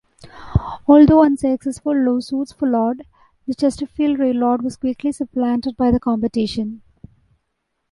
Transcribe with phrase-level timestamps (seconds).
[0.87, 3.03] Although unsuccessful lawsuits followed,
[3.45, 6.81] the Chesterfield Railroad was quickly supplanted by the competition.